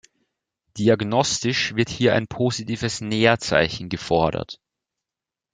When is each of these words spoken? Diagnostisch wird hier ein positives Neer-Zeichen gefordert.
Diagnostisch 0.79 1.75
wird 1.75 1.89
hier 1.89 2.15
ein 2.15 2.25
positives 2.27 3.01
Neer-Zeichen 3.01 3.87
gefordert. 3.87 4.59